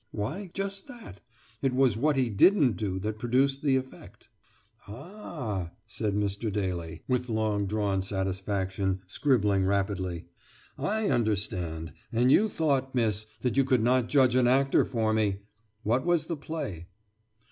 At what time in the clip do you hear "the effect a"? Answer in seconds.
3.61-4.91